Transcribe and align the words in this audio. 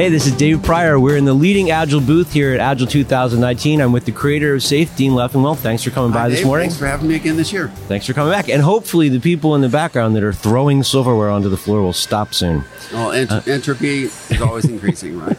Hey, 0.00 0.08
this 0.08 0.26
is 0.26 0.32
Dave 0.34 0.62
Prior. 0.62 0.98
We're 0.98 1.18
in 1.18 1.26
the 1.26 1.34
LeadingAgile 1.34 2.06
booth 2.06 2.32
here 2.32 2.54
at 2.54 2.58
Agile 2.58 2.86
2019. 2.86 3.82
I'm 3.82 3.92
with 3.92 4.06
the 4.06 4.12
creator 4.12 4.54
of 4.54 4.62
SAFe, 4.62 4.96
Dean 4.96 5.12
Leffingwell. 5.12 5.58
Thanks 5.58 5.82
for 5.82 5.90
coming 5.90 6.10
by 6.10 6.20
Hi, 6.20 6.28
this 6.30 6.42
morning. 6.42 6.70
Thanks 6.70 6.78
for 6.80 6.86
having 6.86 7.06
me 7.06 7.16
again 7.16 7.36
this 7.36 7.52
year. 7.52 7.68
Thanks 7.68 8.06
for 8.06 8.14
coming 8.14 8.32
back. 8.32 8.48
And 8.48 8.62
hopefully, 8.62 9.10
the 9.10 9.20
people 9.20 9.54
in 9.54 9.60
the 9.60 9.68
background 9.68 10.16
that 10.16 10.22
are 10.24 10.32
throwing 10.32 10.82
silverware 10.84 11.28
onto 11.28 11.50
the 11.50 11.58
floor 11.58 11.82
will 11.82 11.92
stop 11.92 12.32
soon. 12.32 12.64
Well, 12.90 13.12
ent- 13.12 13.30
Uh, 13.30 13.42
entropy 13.46 14.04
is 14.04 14.40
always 14.40 14.64
increasing, 14.70 15.18
right? 15.20 15.36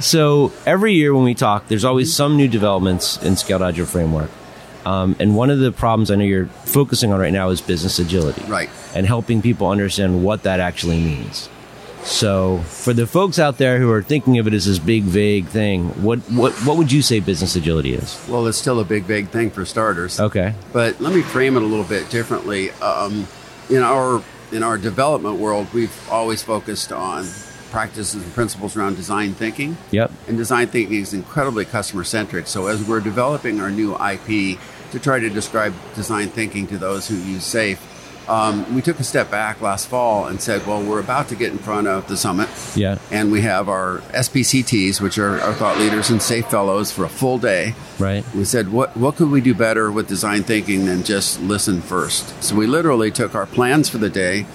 So 0.00 0.50
every 0.64 0.94
year 0.94 1.14
when 1.14 1.24
we 1.24 1.34
talk, 1.34 1.68
there's 1.68 1.84
always 1.84 2.10
some 2.10 2.38
new 2.38 2.48
developments 2.48 3.22
in 3.22 3.36
Scaled 3.36 3.60
Agile 3.60 3.84
Framework. 3.84 4.30
Um, 4.86 5.14
and 5.20 5.36
one 5.36 5.50
of 5.50 5.58
the 5.58 5.72
problems 5.72 6.10
I 6.10 6.14
know 6.14 6.24
you're 6.24 6.46
focusing 6.46 7.12
on 7.12 7.20
right 7.20 7.34
now 7.34 7.50
is 7.50 7.60
business 7.60 7.98
agility. 7.98 8.44
Right. 8.46 8.70
And 8.94 9.06
helping 9.06 9.42
people 9.42 9.68
understand 9.68 10.24
what 10.24 10.44
that 10.44 10.58
actually 10.58 11.00
means. 11.00 11.50
So 12.04 12.58
for 12.58 12.92
the 12.92 13.06
folks 13.06 13.38
out 13.38 13.58
there 13.58 13.78
who 13.78 13.90
are 13.90 14.02
thinking 14.02 14.38
of 14.38 14.46
it 14.46 14.52
as 14.52 14.66
this 14.66 14.78
big, 14.78 15.04
vague 15.04 15.46
thing, 15.46 15.88
what, 16.02 16.20
what, 16.30 16.52
what 16.64 16.76
would 16.76 16.92
you 16.92 17.02
say 17.02 17.20
business 17.20 17.56
agility 17.56 17.94
is? 17.94 18.22
Well, 18.28 18.46
it's 18.46 18.58
still 18.58 18.78
a 18.78 18.84
big, 18.84 19.06
big 19.06 19.28
thing 19.28 19.50
for 19.50 19.64
starters. 19.64 20.20
Okay. 20.20 20.54
But 20.72 21.00
let 21.00 21.14
me 21.14 21.22
frame 21.22 21.56
it 21.56 21.62
a 21.62 21.66
little 21.66 21.84
bit 21.84 22.10
differently. 22.10 22.70
Um, 22.72 23.26
in 23.70 23.82
our 23.82 24.22
in 24.52 24.62
our 24.62 24.78
development 24.78 25.38
world, 25.38 25.66
we've 25.72 25.92
always 26.10 26.42
focused 26.42 26.92
on 26.92 27.26
practices 27.70 28.22
and 28.22 28.32
principles 28.34 28.76
around 28.76 28.94
design 28.94 29.34
thinking. 29.34 29.76
Yep. 29.90 30.12
And 30.28 30.36
design 30.36 30.68
thinking 30.68 31.00
is 31.00 31.12
incredibly 31.12 31.64
customer 31.64 32.04
centric. 32.04 32.46
So 32.46 32.68
as 32.68 32.86
we're 32.86 33.00
developing 33.00 33.60
our 33.60 33.70
new 33.70 33.94
IP 33.94 34.60
to 34.92 35.00
try 35.00 35.18
to 35.18 35.28
describe 35.28 35.74
design 35.94 36.28
thinking 36.28 36.68
to 36.68 36.78
those 36.78 37.08
who 37.08 37.16
use 37.16 37.42
SAFe, 37.42 37.80
um, 38.28 38.74
we 38.74 38.82
took 38.82 38.98
a 39.00 39.04
step 39.04 39.30
back 39.30 39.60
last 39.60 39.88
fall 39.88 40.26
and 40.26 40.40
said, 40.40 40.66
well, 40.66 40.82
we're 40.82 41.00
about 41.00 41.28
to 41.28 41.36
get 41.36 41.52
in 41.52 41.58
front 41.58 41.86
of 41.86 42.08
the 42.08 42.16
summit. 42.16 42.48
Yeah. 42.74 42.98
And 43.10 43.30
we 43.30 43.42
have 43.42 43.68
our 43.68 43.98
SPCTs, 44.12 45.00
which 45.00 45.18
are 45.18 45.40
our 45.40 45.54
thought 45.54 45.78
leaders 45.78 46.10
and 46.10 46.20
SAFe 46.20 46.50
fellows 46.50 46.92
for 46.92 47.04
a 47.04 47.08
full 47.08 47.38
day. 47.38 47.74
Right. 47.98 48.24
We 48.34 48.44
said, 48.44 48.70
what, 48.72 48.96
what 48.96 49.16
could 49.16 49.30
we 49.30 49.40
do 49.40 49.54
better 49.54 49.90
with 49.92 50.08
design 50.08 50.42
thinking 50.42 50.86
than 50.86 51.02
just 51.02 51.40
listen 51.40 51.82
first? 51.82 52.42
So 52.42 52.54
we 52.56 52.66
literally 52.66 53.10
took 53.10 53.34
our 53.34 53.46
plans 53.46 53.88
for 53.88 53.98
the 53.98 54.10
day 54.10 54.46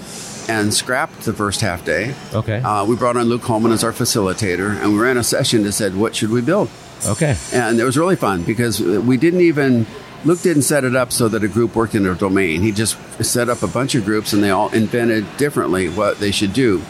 and 0.48 0.74
scrapped 0.74 1.22
the 1.22 1.34
first 1.34 1.62
half 1.62 1.86
day. 1.86 2.16
Okay. 2.34 2.58
Uh, 2.58 2.84
we 2.84 2.96
brought 2.96 3.16
on 3.16 3.26
Luke 3.26 3.44
Hohmann 3.44 3.72
as 3.72 3.84
our 3.84 3.92
facilitator, 3.92 4.76
and 4.82 4.94
we 4.94 5.00
ran 5.00 5.18
a 5.18 5.24
session 5.24 5.62
that 5.64 5.74
said, 5.74 5.96
what 5.96 6.16
should 6.16 6.32
we 6.32 6.42
build? 6.42 6.70
Okay. 7.06 7.38
And 7.54 7.80
it 7.80 7.84
was 7.84 7.98
really 7.98 8.16
fun 8.16 8.44
because 8.44 8.82
we 8.82 9.16
didn't 9.16 9.42
even, 9.42 9.86
Luke 10.26 10.42
didn't 10.42 10.64
set 10.64 10.84
it 10.84 10.96
up 10.96 11.12
so 11.14 11.28
that 11.30 11.44
a 11.44 11.48
group 11.48 11.76
worked 11.76 11.96
in 11.96 12.06
a 12.06 12.14
domain. 12.16 12.62
He 12.62 12.72
just 12.72 12.98
set 13.24 13.48
up 13.50 13.64
a 13.64 13.68
bunch 13.68 13.96
of 13.96 14.04
groups 14.06 14.34
and 14.34 14.44
they 14.44 14.50
all 14.50 14.70
invented 14.70 15.26
differently 15.38 15.88
what 15.90 16.20
they 16.20 16.32
should 16.32 16.52
do. 16.54 16.82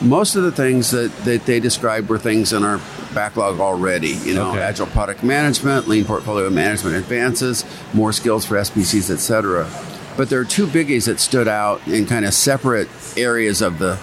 Most 0.00 0.34
of 0.34 0.42
the 0.42 0.50
things 0.50 0.90
that, 0.90 1.12
that 1.24 1.46
they 1.46 1.60
described 1.60 2.08
were 2.08 2.18
things 2.18 2.52
in 2.52 2.64
our 2.64 2.80
backlog 3.14 3.60
already. 3.60 4.08
You 4.24 4.34
know, 4.34 4.50
Okay. 4.50 4.60
agile 4.60 4.88
product 4.88 5.22
management, 5.22 5.86
lean 5.86 6.04
portfolio 6.04 6.50
management 6.50 6.96
advances, 6.96 7.64
more 7.94 8.12
skills 8.12 8.44
for 8.44 8.56
SPCs, 8.56 9.10
et 9.10 9.18
cetera. 9.18 9.68
But 10.16 10.28
there 10.28 10.40
are 10.40 10.44
two 10.44 10.66
biggies 10.66 11.06
that 11.06 11.20
stood 11.20 11.46
out 11.46 11.86
in 11.86 12.06
kind 12.06 12.24
of 12.24 12.34
separate 12.34 12.88
areas 13.16 13.62
of 13.62 13.78
the 13.78 13.98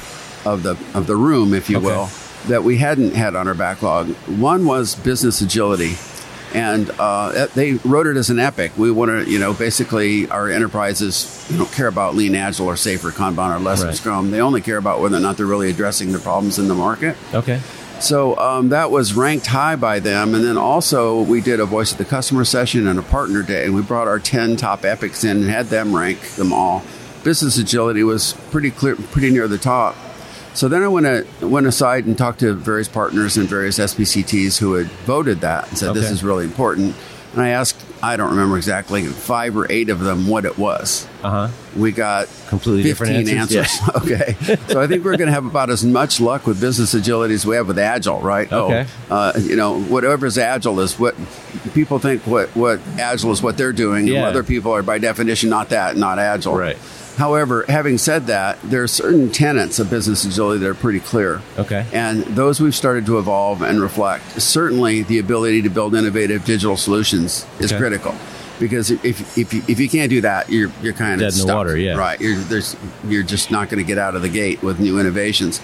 of 0.46 0.64
the 0.64 0.78
of 0.94 1.06
the 1.06 1.18
room, 1.18 1.54
if 1.54 1.70
you 1.70 1.78
Okay. 1.78 1.86
will, 1.86 2.10
that 2.48 2.64
we 2.64 2.78
hadn't 2.78 3.14
had 3.14 3.36
on 3.36 3.48
our 3.50 3.54
backlog. 3.54 4.08
One 4.40 4.66
was 4.66 4.96
business 4.96 5.42
agility, 5.42 5.96
and 6.54 6.90
uh, 7.00 7.48
they 7.56 7.74
wrote 7.74 8.08
it 8.08 8.18
as 8.18 8.30
an 8.30 8.40
epic. 8.40 8.72
We 8.78 8.92
want 8.92 9.12
to, 9.12 9.30
you 9.32 9.40
know, 9.40 9.54
basically 9.54 10.28
our 10.30 10.50
enterprises 10.50 11.48
don't 11.56 11.72
care 11.72 11.88
about 11.88 12.16
lean, 12.16 12.36
agile, 12.36 12.68
or 12.68 12.76
safer 12.76 13.12
Kanban 13.12 13.56
or 13.56 13.60
less 13.60 13.84
Right. 13.84 13.94
Scrum. 13.96 14.32
They 14.32 14.42
only 14.42 14.62
care 14.62 14.78
about 14.78 15.00
whether 15.02 15.18
or 15.18 15.20
not 15.20 15.38
they're 15.38 15.46
really 15.46 15.70
addressing 15.70 16.12
the 16.12 16.20
problems 16.20 16.58
in 16.60 16.68
the 16.68 16.76
market. 16.76 17.16
Okay. 17.34 17.60
So 18.00 18.38
um, 18.38 18.70
that 18.70 18.92
was 18.92 19.14
ranked 19.14 19.48
high 19.48 19.76
by 19.76 20.00
them. 20.00 20.34
And 20.34 20.44
then 20.44 20.58
also, 20.58 21.22
we 21.22 21.42
did 21.42 21.60
a 21.60 21.66
voice 21.66 21.92
of 21.92 21.98
the 21.98 22.06
customer 22.06 22.46
session 22.46 22.88
and 22.88 22.98
a 22.98 23.02
partner 23.04 23.44
day, 23.44 23.66
and 23.66 23.76
we 23.76 23.82
brought 23.82 24.08
our 24.08 24.20
10 24.20 24.56
top 24.56 24.86
epics 24.86 25.24
in 25.24 25.38
and 25.38 25.50
had 25.50 25.66
them 25.68 25.94
rank 25.96 26.22
them 26.36 26.54
all. 26.54 26.82
Business 27.24 27.58
agility 27.58 28.02
was 28.04 28.34
pretty 28.52 28.72
clear, 28.72 28.96
pretty 28.96 29.32
near 29.32 29.48
the 29.50 29.58
top. 29.58 29.96
So 30.54 30.68
then 30.68 30.84
I 30.84 30.88
went, 30.88 31.06
a, 31.06 31.26
went 31.42 31.68
aside 31.68 32.06
and 32.06 32.18
talked 32.18 32.40
to 32.42 32.54
various 32.54 32.88
partners 32.88 33.38
and 33.38 33.48
various 33.48 33.80
SPCTs 33.80 34.58
who 34.60 34.74
had 34.74 34.88
voted 35.06 35.42
that 35.42 35.70
and 35.70 35.78
said, 35.78 35.94
this 35.94 36.06
is 36.12 36.24
really 36.24 36.44
important. 36.44 36.96
And 37.34 37.42
I 37.42 37.50
asked, 37.50 37.78
I 38.02 38.16
don't 38.18 38.30
remember 38.32 38.58
exactly, 38.58 39.06
five 39.06 39.56
or 39.58 39.70
eight 39.72 39.90
of 39.90 40.00
them 40.00 40.28
what 40.28 40.46
it 40.46 40.58
was. 40.58 41.08
Uh 41.24 41.48
huh. 41.48 41.48
We 41.78 41.92
got 41.92 42.28
Completely 42.48 42.84
different 42.84 43.14
15 43.18 43.38
answers? 43.38 43.58
answers. 43.82 43.96
okay. 44.04 44.58
So 44.70 44.82
I 44.82 44.88
think 44.88 45.04
we're 45.04 45.18
going 45.18 45.28
to 45.28 45.34
have 45.34 45.46
about 45.46 45.70
as 45.70 45.84
much 45.86 46.20
luck 46.22 46.48
with 46.48 46.60
business 46.62 46.94
agility 46.94 47.34
as 47.34 47.46
we 47.46 47.56
have 47.58 47.68
with 47.68 47.78
agile, 47.78 48.20
right? 48.22 48.52
Okay. 48.52 48.86
Oh, 49.12 49.16
uh, 49.16 49.34
you 49.40 49.56
know, 49.56 49.80
whatever's 49.82 50.38
agile 50.38 50.80
is 50.80 50.98
what 50.98 51.16
people 51.74 52.00
think 52.00 52.26
what, 52.26 52.50
what 52.56 52.80
agile 52.98 53.32
is 53.32 53.42
what 53.44 53.58
they're 53.58 53.74
doing. 53.74 54.08
Yeah. 54.08 54.16
And 54.16 54.26
other 54.28 54.44
people 54.44 54.72
are 54.72 54.82
by 54.84 54.98
definition 54.98 55.50
not 55.50 55.70
that, 55.70 55.98
not 55.98 56.20
agile. 56.20 56.56
Right. 56.56 56.78
However, 57.18 57.66
having 57.68 57.98
said 57.98 58.28
that, 58.28 58.60
there 58.64 58.82
are 58.84 58.88
certain 58.88 59.30
tenets 59.30 59.78
of 59.80 59.90
business 59.90 60.24
agility 60.24 60.60
that 60.62 60.70
are 60.70 60.74
pretty 60.74 61.02
clear. 61.02 61.42
Okay. 61.58 61.86
And 61.92 62.24
those 62.24 62.62
we've 62.62 62.74
started 62.74 63.06
to 63.08 63.18
evolve 63.20 63.62
and 63.62 63.82
reflect. 63.82 64.42
Certainly, 64.42 65.04
the 65.04 65.20
ability 65.20 65.64
to 65.64 65.70
build 65.70 65.96
innovative 65.96 66.46
digital 66.46 66.78
solutions 66.78 67.46
is 67.60 67.74
Okay. 67.74 67.78
critical. 67.78 67.89
Because 68.60 68.92
if, 68.92 69.38
if, 69.38 69.54
you, 69.54 69.62
if 69.70 69.80
you 69.80 69.88
can't 69.88 70.10
do 70.10 70.20
that, 70.22 70.50
you're, 70.50 70.70
you're 70.82 70.92
kind 70.94 71.14
of 71.14 71.20
Dead 71.20 71.26
in 71.28 71.32
the 71.34 71.44
stuck. 71.44 71.56
water, 71.56 71.78
yeah. 71.78 71.96
Right. 71.96 72.20
You're, 72.20 72.36
there's, 72.36 72.76
you're 73.08 73.24
just 73.24 73.52
not 73.52 73.70
going 73.70 73.82
to 73.82 73.88
get 73.88 73.98
out 73.98 74.16
of 74.16 74.22
the 74.22 74.28
gate 74.28 74.62
with 74.62 74.82
new 74.82 75.00
innovations. 75.00 75.62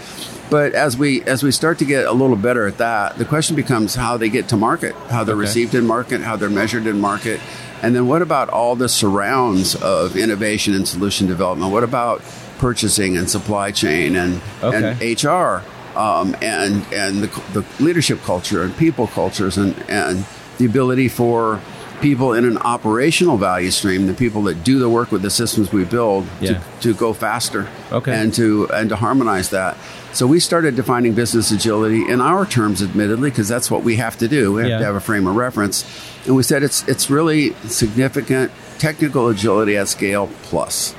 But 0.49 0.73
as 0.75 0.95
we 0.95 1.21
as 1.23 1.41
we 1.43 1.51
start 1.51 1.79
to 1.79 1.85
get 1.85 2.05
a 2.05 2.11
little 2.13 2.35
better 2.37 2.67
at 2.67 2.77
that, 2.77 3.17
the 3.17 3.25
question 3.25 3.55
becomes 3.55 3.95
how 3.95 4.15
they 4.15 4.29
get 4.29 4.47
to 4.49 4.55
market, 4.57 4.93
how 5.09 5.23
they're 5.23 5.35
Okay. 5.35 5.41
received 5.41 5.73
in 5.75 5.85
market, 5.87 6.21
how 6.21 6.35
they're 6.37 6.51
measured 6.51 6.85
in 6.87 7.01
market, 7.01 7.41
and 7.81 7.95
then 7.95 8.07
what 8.07 8.21
about 8.21 8.49
all 8.49 8.75
the 8.75 8.87
surrounds 8.87 9.75
of 9.75 10.15
innovation 10.15 10.75
and 10.75 10.87
solution 10.87 11.25
development? 11.25 11.71
What 11.73 11.83
about 11.83 12.21
purchasing 12.59 13.17
and 13.17 13.27
supply 13.29 13.71
chain 13.71 14.15
and 14.15 14.39
and 14.61 15.01
HR 15.01 15.63
um, 15.97 16.35
and 16.43 16.85
and 16.93 17.23
the, 17.23 17.41
the 17.59 17.65
leadership 17.83 18.21
culture 18.21 18.61
and 18.61 18.77
people 18.77 19.07
cultures 19.07 19.57
and 19.57 19.75
and 19.89 20.25
the 20.59 20.65
ability 20.65 21.07
for 21.09 21.59
people 22.01 22.33
in 22.33 22.45
an 22.45 22.57
operational 22.57 23.38
value 23.38 23.72
stream, 23.72 24.07
the 24.07 24.13
people 24.13 24.44
that 24.44 24.63
do 24.63 24.79
the 24.79 24.89
work 24.89 25.11
with 25.11 25.22
the 25.22 25.29
systems 25.29 25.72
we 25.72 25.83
build, 25.85 26.25
Yeah. 26.41 26.53
to, 26.53 26.61
to 26.81 26.94
go 26.94 27.13
faster 27.13 27.67
Okay. 27.91 28.13
and 28.13 28.33
to 28.35 28.67
and 28.73 28.89
to 28.89 28.95
harmonize 28.95 29.50
that. 29.50 29.78
So 30.13 30.25
we 30.28 30.39
started 30.39 30.75
defining 30.75 31.13
business 31.13 31.51
agility 31.51 32.07
in 32.09 32.22
our 32.22 32.45
terms, 32.45 32.81
admittedly, 32.81 33.29
because 33.29 33.47
that's 33.50 33.69
what 33.69 33.84
we 33.84 33.97
have 33.97 34.17
to 34.19 34.28
do. 34.28 34.53
We 34.53 34.61
have 34.61 34.69
Yeah. 34.72 34.78
to 34.79 34.85
have 34.85 34.95
a 34.95 35.00
frame 35.01 35.28
of 35.28 35.35
reference, 35.35 35.84
and 36.25 36.35
we 36.35 36.44
said 36.44 36.63
it's 36.63 36.84
it's 36.88 37.09
really 37.09 37.55
significant 37.67 38.51
technical 38.79 39.28
agility 39.29 39.75
at 39.78 39.88
scale 39.88 40.29
plus. 40.44 40.94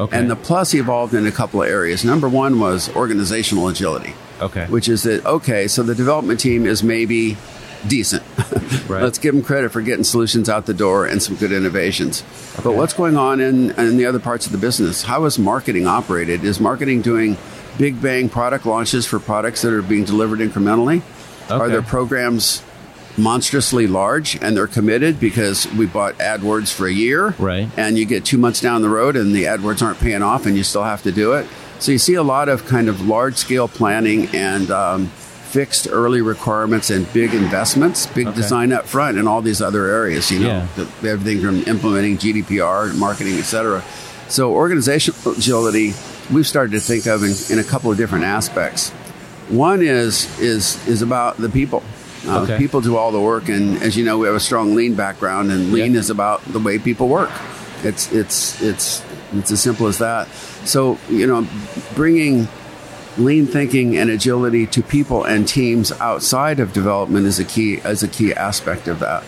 Okay. 0.00 0.16
And 0.16 0.30
the 0.30 0.36
plus 0.36 0.74
evolved 0.74 1.12
in 1.14 1.26
a 1.26 1.32
couple 1.32 1.60
of 1.62 1.68
areas. 1.68 2.04
Number 2.04 2.28
one 2.28 2.60
was 2.60 2.88
organizational 2.94 3.66
agility, 3.68 4.14
okay. 4.40 4.66
which 4.68 4.88
is 4.88 5.02
that 5.02 5.24
okay, 5.26 5.66
so 5.66 5.82
the 5.82 5.94
development 5.94 6.38
team 6.38 6.66
is 6.66 6.82
maybe 6.84 7.36
decent. 7.86 8.22
Right. 8.86 9.02
Let's 9.02 9.18
give 9.18 9.34
them 9.34 9.42
credit 9.42 9.70
for 9.70 9.82
getting 9.82 10.04
solutions 10.04 10.48
out 10.48 10.64
the 10.66 10.72
door 10.74 11.04
and 11.06 11.22
some 11.22 11.36
good 11.36 11.52
innovations. 11.52 12.22
But 12.62 12.72
what's 12.72 12.92
going 12.94 13.16
on 13.18 13.38
in, 13.40 13.70
in 13.72 13.96
the 13.98 14.06
other 14.06 14.18
parts 14.18 14.46
of 14.46 14.52
the 14.52 14.58
business? 14.58 15.02
How 15.02 15.24
is 15.26 15.38
marketing 15.38 15.86
operated? 15.86 16.42
Is 16.44 16.58
marketing 16.58 17.02
doing 17.02 17.36
big 17.78 18.00
bang 18.00 18.28
product 18.30 18.64
launches 18.66 19.04
for 19.06 19.18
products 19.18 19.60
that 19.62 19.72
are 19.74 19.82
being 19.82 20.04
delivered 20.04 20.38
incrementally? 20.40 21.02
Are 21.50 21.62
Okay. 21.64 21.72
their 21.72 21.82
programs 21.82 22.62
monstrously 23.16 23.86
large 23.86 24.36
and 24.40 24.56
they're 24.56 24.66
committed 24.66 25.18
because 25.20 25.66
we 25.74 25.86
bought 25.86 26.14
AdWords 26.18 26.72
for 26.72 26.86
a 26.86 26.92
year? 26.92 27.34
Right. 27.38 27.68
And 27.76 27.98
you 27.98 28.04
get 28.06 28.24
two 28.24 28.38
months 28.38 28.60
down 28.60 28.80
the 28.82 28.88
road 28.88 29.16
and 29.16 29.34
the 29.34 29.44
AdWords 29.44 29.82
aren't 29.82 29.98
paying 29.98 30.22
off 30.22 30.46
and 30.46 30.56
you 30.56 30.62
still 30.62 30.84
have 30.84 31.02
to 31.02 31.12
do 31.12 31.32
it. 31.34 31.46
So 31.78 31.92
you 31.92 31.98
see 31.98 32.14
a 32.14 32.22
lot 32.22 32.48
of 32.48 32.64
kind 32.66 32.88
of 32.88 33.06
large 33.06 33.36
scale 33.36 33.68
planning 33.68 34.28
and 34.34 34.70
um, 34.70 35.10
fixed 35.50 35.88
early 35.90 36.20
requirements 36.20 36.90
and 36.90 37.10
big 37.12 37.32
investments, 37.34 38.06
big 38.06 38.26
Okay. 38.26 38.36
design 38.36 38.72
up 38.72 38.86
front 38.86 39.16
in 39.18 39.26
all 39.26 39.40
these 39.42 39.62
other 39.62 39.86
areas, 39.86 40.30
you 40.30 40.40
know, 40.40 40.48
Yeah. 40.76 40.84
the- 41.02 41.08
everything 41.08 41.40
from 41.42 41.62
implementing 41.66 42.18
GDPR, 42.18 42.92
marketing, 42.94 43.38
et 43.38 43.44
cetera. 43.44 43.82
So 44.28 44.50
organizational 44.52 45.32
agility, 45.32 45.94
we've 46.30 46.46
started 46.46 46.72
to 46.72 46.80
think 46.80 47.06
of 47.06 47.22
in, 47.22 47.34
in 47.50 47.58
a 47.58 47.64
couple 47.64 47.90
of 47.90 47.96
different 47.96 48.24
aspects. 48.24 48.90
One 49.48 49.80
is 49.82 50.26
is 50.38 50.76
is 50.86 51.00
about 51.00 51.38
the 51.40 51.48
people. 51.48 51.82
Uh, 52.28 52.40
Okay. 52.40 52.58
People 52.58 52.80
do 52.82 52.96
all 52.96 53.10
the 53.12 53.20
work, 53.20 53.48
and 53.48 53.80
as 53.82 53.96
you 53.96 54.04
know, 54.04 54.18
we 54.18 54.26
have 54.26 54.36
a 54.36 54.40
strong 54.40 54.74
lean 54.74 54.94
background, 54.94 55.50
and 55.50 55.72
lean 55.72 55.94
Yeah. 55.94 56.00
is 56.00 56.10
about 56.10 56.42
the 56.52 56.58
way 56.58 56.78
people 56.78 57.08
work. 57.08 57.30
It's 57.84 58.12
it's 58.12 58.60
it's 58.60 59.00
it's 59.34 59.50
as 59.50 59.60
simple 59.62 59.86
as 59.86 59.96
that. 59.98 60.28
So 60.66 60.98
you 61.08 61.26
know, 61.26 61.46
bringing 61.94 62.48
lean 63.18 63.46
thinking 63.46 63.96
and 63.96 64.10
agility 64.10 64.66
to 64.66 64.82
people 64.82 65.24
and 65.24 65.46
teams 65.46 65.92
outside 65.92 66.60
of 66.60 66.72
development 66.72 67.26
is 67.26 67.38
a 67.38 67.44
key 67.44 67.80
as 67.80 68.02
a 68.02 68.08
key 68.08 68.32
aspect 68.34 68.88
of 68.88 68.98
that. 69.00 69.24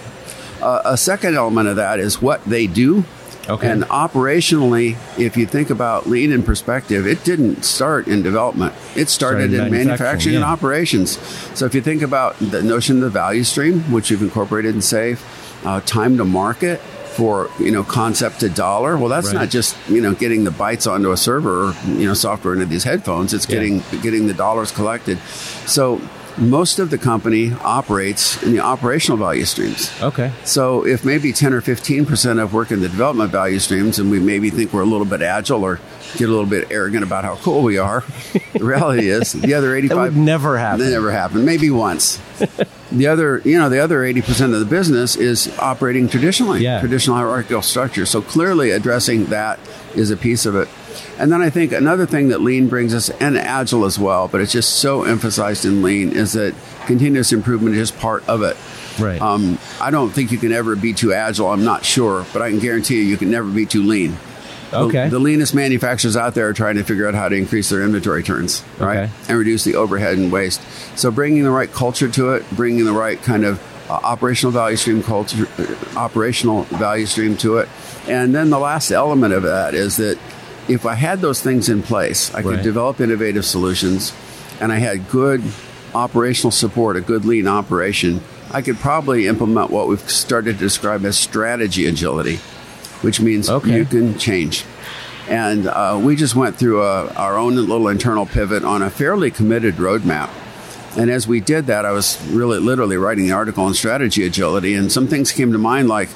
Uh, 0.63 0.83
a 0.85 0.97
second 0.97 1.37
element 1.37 1.69
of 1.69 1.77
that 1.77 1.99
is 1.99 2.21
what 2.21 2.45
they 2.45 2.67
do 2.67 3.05
Okay. 3.49 3.69
And 3.69 3.83
operationally, 3.85 4.97
if 5.19 5.37
you 5.37 5.45
think 5.45 5.71
about 5.71 6.07
lean 6.07 6.31
in 6.31 6.43
perspective, 6.43 7.07
it 7.07 7.25
didn't 7.25 7.65
start 7.65 8.07
in 8.07 8.23
development. 8.23 8.75
It 8.95 9.09
started, 9.09 9.51
Started 9.51 9.55
in 9.55 9.67
in 9.67 9.73
manufacturing, 9.73 9.79
manufacturing, 9.79 10.35
and 10.37 10.45
operations. 10.45 11.19
So 11.59 11.67
if 11.67 11.75
you 11.75 11.81
think 11.81 12.03
about 12.03 12.39
the 12.39 12.63
notion 12.63 12.97
of 12.97 13.03
the 13.03 13.11
value 13.11 13.43
stream, 13.43 13.81
which 13.91 14.11
you've 14.11 14.23
incorporated 14.23 14.75
in 14.75 14.81
SAFe, 14.81 15.21
uh, 15.65 15.81
time 15.81 16.17
to 16.19 16.25
market 16.25 16.81
for 17.21 17.51
you 17.59 17.71
know 17.71 17.85
concept 17.85 18.41
to 18.41 18.49
dollar. 18.49 18.97
Well, 18.97 19.11
that's 19.11 19.27
Right. 19.29 19.41
not 19.41 19.51
just 19.51 19.77
you 19.91 20.01
know 20.01 20.15
getting 20.15 20.45
the 20.45 20.51
bytes 20.63 20.91
onto 20.91 21.13
a 21.13 21.17
server 21.19 21.55
or 21.69 21.75
you 21.87 22.07
know 22.09 22.15
software 22.15 22.55
into 22.55 22.65
these 22.67 22.85
headphones. 22.85 23.35
It's 23.35 23.47
Yeah. 23.47 23.57
getting 23.57 23.83
getting 24.01 24.27
the 24.27 24.33
dollars 24.33 24.71
collected. 24.73 25.19
So 25.67 26.01
most 26.39 26.79
of 26.79 26.89
the 26.89 26.97
company 26.97 27.53
operates 27.63 28.43
in 28.43 28.53
the 28.53 28.61
operational 28.61 29.19
value 29.19 29.45
streams. 29.45 29.91
Okay. 30.01 30.31
So 30.45 30.87
if 30.87 31.05
maybe 31.05 31.33
10 31.35 31.53
or 31.53 31.61
15% 31.61 32.39
of 32.41 32.55
work 32.55 32.71
in 32.71 32.81
the 32.81 32.89
development 32.89 33.31
value 33.31 33.59
streams 33.59 33.99
and 33.99 34.11
we 34.11 34.19
maybe 34.21 34.49
think 34.49 34.73
we're 34.73 34.81
a 34.91 34.93
little 34.95 35.05
bit 35.15 35.21
agile 35.21 35.63
or 35.65 35.79
get 36.17 36.29
a 36.29 36.33
little 36.33 36.47
bit 36.57 36.69
arrogant 36.71 37.03
about 37.03 37.25
how 37.25 37.35
cool 37.45 37.61
we 37.63 37.77
are, 37.77 38.03
the 38.55 38.65
reality 38.65 39.09
is 39.11 39.33
the 39.33 39.53
other 39.53 39.75
85 39.77 39.97
That 39.97 40.03
would 40.03 40.17
never 40.17 40.57
happen. 40.57 40.81
That 40.87 40.93
never 40.93 41.11
happened. 41.13 41.45
Maybe 41.45 41.69
once. 41.69 42.19
the 42.93 43.07
other, 43.07 43.41
you 43.45 43.59
know, 43.59 43.69
the 43.69 43.79
other 43.79 44.01
80% 44.01 44.53
of 44.53 44.61
the 44.61 44.67
business 44.67 45.17
is 45.17 45.51
operating 45.59 46.09
traditionally, 46.09 46.63
Yeah. 46.63 46.81
traditional 46.81 47.17
hierarchical 47.17 47.63
structure. 47.63 48.05
So 48.07 48.21
clearly 48.21 48.71
addressing 48.71 49.27
that 49.27 49.59
is 49.95 50.11
a 50.11 50.17
piece 50.17 50.45
of 50.47 50.57
it. 50.57 50.69
And 51.19 51.31
then 51.31 51.41
I 51.41 51.51
think 51.51 51.73
another 51.73 52.05
thing 52.07 52.29
that 52.29 52.41
lean 52.41 52.69
brings 52.69 52.95
us, 52.95 53.11
and 53.21 53.39
agile 53.39 53.85
as 53.85 53.99
well, 53.99 54.27
but 54.29 54.41
it's 54.41 54.53
just 54.53 54.71
so 54.81 55.05
emphasized 55.05 55.65
in 55.65 55.83
lean, 55.83 56.13
is 56.13 56.33
that 56.33 56.55
continuous 56.87 57.33
improvement 57.33 57.77
is 57.77 57.91
part 57.91 58.27
of 58.29 58.43
it. 58.43 58.57
Right. 58.99 59.21
Um, 59.21 59.59
I 59.81 59.91
don't 59.91 60.11
think 60.11 60.33
you 60.33 60.39
can 60.39 60.53
ever 60.53 60.75
be 60.77 60.93
too 60.93 61.13
agile. 61.13 61.51
I'm 61.51 61.65
not 61.65 61.85
sure, 61.85 62.27
but 62.33 62.43
I 62.43 62.51
can 62.51 62.59
guarantee 62.59 62.97
you, 62.97 63.03
you 63.03 63.17
can 63.17 63.31
never 63.31 63.49
be 63.49 63.67
too 63.67 63.83
lean. 63.83 64.17
The- 64.71 64.77
Okay. 64.79 65.09
The, 65.09 65.19
leanest 65.19 65.55
manufacturers 65.55 66.17
out 66.17 66.35
there 66.35 66.49
are 66.49 66.53
trying 66.53 66.77
to 66.77 66.85
figure 66.85 67.07
out 67.09 67.15
how 67.15 67.29
to 67.29 67.35
increase 67.37 67.69
their 67.71 67.83
inventory 67.83 68.23
turns, 68.23 68.63
right, 68.79 68.99
Okay. 68.99 69.11
and 69.29 69.39
reduce 69.39 69.65
the 69.65 69.75
overhead 69.77 70.17
and 70.17 70.31
waste. 70.31 70.61
So 70.97 71.11
bringing 71.11 71.43
the 71.45 71.51
right 71.51 71.73
culture 71.73 72.09
to 72.09 72.31
it, 72.35 72.45
bringing 72.53 72.85
the 72.85 72.93
right 72.93 73.21
kind 73.23 73.45
of 73.45 73.61
uh, 73.89 73.95
operational 73.95 74.53
value 74.53 74.77
stream 74.77 75.03
culture, 75.03 75.49
uh, 75.59 75.99
operational 75.99 76.63
value 76.65 77.07
stream 77.07 77.37
to 77.39 77.59
it, 77.59 77.69
and 78.09 78.33
then 78.35 78.51
the 78.51 78.59
last 78.59 78.93
element 78.93 79.35
of 79.35 79.43
that 79.43 79.75
is 79.75 79.97
that 79.97 80.17
if 80.69 80.87
I 80.87 80.95
had 80.95 81.21
those 81.21 81.41
things 81.43 81.69
in 81.69 81.83
place, 81.83 82.33
I 82.33 82.43
could 82.43 82.55
Right. 82.57 82.63
develop 82.63 83.01
innovative 83.01 83.45
solutions, 83.45 84.13
and 84.61 84.71
I 84.71 84.77
had 84.77 85.11
good 85.11 85.43
operational 85.95 86.53
support, 86.53 86.97
a 86.97 87.01
good 87.01 87.25
lean 87.25 87.49
operation, 87.49 88.21
I 88.53 88.63
could 88.63 88.79
probably 88.79 89.27
implement 89.27 89.71
what 89.71 89.89
we've 89.89 90.09
started 90.09 90.59
to 90.59 90.65
describe 90.65 91.05
as 91.05 91.17
strategy 91.19 91.87
agility, 91.87 92.39
which 93.03 93.21
means 93.21 93.49
Okay. 93.49 93.77
you 93.79 93.85
can 93.85 94.19
change. 94.19 94.65
And 95.29 95.67
uh, 95.67 96.01
we 96.03 96.17
just 96.17 96.35
went 96.35 96.57
through 96.57 96.83
a, 96.83 97.07
our 97.15 97.39
own 97.39 97.55
little 97.57 97.87
internal 97.89 98.27
pivot 98.27 98.65
on 98.65 98.83
a 98.83 98.91
fairly 98.91 99.31
committed 99.31 99.77
roadmap. 99.77 100.29
And 100.99 101.09
as 101.09 101.29
we 101.29 101.39
did 101.41 101.67
that, 101.67 101.85
I 101.87 101.93
was 101.93 102.21
really 102.31 102.59
literally 102.59 102.97
writing 102.97 103.27
the 103.27 103.33
article 103.33 103.63
on 103.65 103.75
strategy 103.75 104.25
agility, 104.27 104.75
and 104.75 104.91
some 104.91 105.07
things 105.07 105.31
came 105.31 105.53
to 105.53 105.59
mind 105.59 105.87
like, 105.89 106.09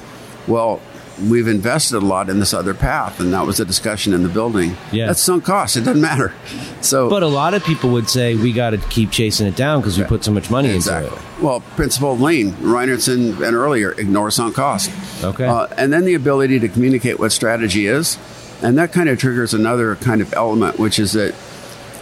well, 0.47 0.81
we've 1.21 1.47
invested 1.47 1.97
a 1.97 1.99
lot 2.05 2.29
in 2.29 2.39
this 2.39 2.53
other 2.53 2.73
path, 2.73 3.19
and 3.19 3.33
that 3.33 3.45
was 3.45 3.59
a 3.59 3.65
discussion 3.65 4.13
in 4.13 4.23
the 4.23 4.29
building. 4.29 4.75
Yeah. 4.91 5.07
That's 5.07 5.21
sunk 5.21 5.45
cost. 5.45 5.77
It 5.77 5.81
doesn't 5.81 6.01
matter. 6.01 6.33
So, 6.81 7.09
but 7.09 7.23
a 7.23 7.27
lot 7.27 7.55
of 7.55 7.63
people 7.63 7.89
would 7.91 8.07
say 8.07 8.35
we 8.35 8.53
got 8.53 8.69
to 8.69 8.77
keep 8.77 9.09
chasing 9.09 9.47
it 9.47 9.55
down 9.55 9.81
because 9.81 9.97
we 9.97 10.03
put 10.03 10.23
so 10.23 10.31
much 10.31 10.51
money 10.51 10.69
Exactly. 10.69 11.09
into 11.11 11.19
it. 11.19 11.41
Well, 11.41 11.61
Principal 11.61 12.15
Lane, 12.15 12.47
lean, 12.49 12.53
Reinertsen 12.57 13.41
and 13.43 13.55
earlier, 13.55 13.93
ignore 13.93 14.29
sunk 14.29 14.55
cost. 14.55 14.91
Okay. 15.23 15.47
Uh, 15.47 15.65
and 15.77 15.91
then 15.91 16.05
the 16.05 16.13
ability 16.13 16.59
to 16.59 16.69
communicate 16.69 17.17
what 17.19 17.31
strategy 17.31 17.87
is. 17.87 18.19
And 18.61 18.77
that 18.77 18.93
kind 18.93 19.09
of 19.09 19.17
triggers 19.17 19.55
another 19.55 19.95
kind 19.95 20.21
of 20.21 20.31
element, 20.33 20.77
which 20.77 20.99
is 20.99 21.13
that 21.13 21.33